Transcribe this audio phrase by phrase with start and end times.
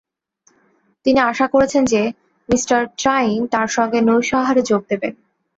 [1.05, 2.01] তিনি আশা করেছেন যে,
[2.49, 2.57] মি
[2.97, 5.13] ট্রাইন তাঁর সঙ্গে নৈশ আহারে যোগ দেবেন।